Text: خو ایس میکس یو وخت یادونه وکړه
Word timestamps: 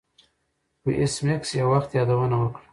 خو 0.81 0.89
ایس 0.99 1.15
میکس 1.25 1.49
یو 1.59 1.67
وخت 1.73 1.89
یادونه 1.95 2.35
وکړه 2.39 2.59